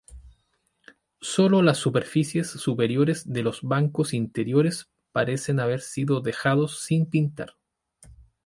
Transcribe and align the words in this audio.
Sólo 1.21 1.61
las 1.61 1.77
superficies 1.77 2.49
superiores 2.49 3.31
de 3.31 3.43
los 3.43 3.61
bancos 3.61 4.15
interiores 4.15 4.89
parecen 5.11 5.59
haber 5.59 5.79
sido 5.79 6.21
dejados 6.21 6.79
sin 6.81 7.05
pintar. 7.05 7.55